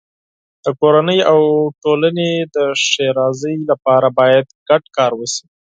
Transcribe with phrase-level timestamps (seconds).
[0.63, 1.39] د کورنۍ او
[1.83, 5.43] ټولنې د ښېرازۍ لپاره باید ګډ کار وشي.